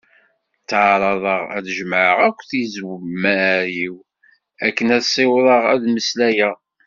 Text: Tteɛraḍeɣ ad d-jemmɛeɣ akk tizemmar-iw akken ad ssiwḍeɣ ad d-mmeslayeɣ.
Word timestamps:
Tteɛraḍeɣ 0.61 1.43
ad 1.57 1.63
d-jemmɛeɣ 1.65 2.17
akk 2.27 2.39
tizemmar-iw 2.49 3.95
akken 4.65 4.87
ad 4.97 5.03
ssiwḍeɣ 5.05 5.63
ad 5.73 5.79
d-mmeslayeɣ. 5.83 6.55